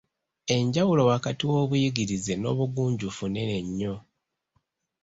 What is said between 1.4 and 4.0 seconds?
w’obuyigirize n’obugunjufu nnene nnyo.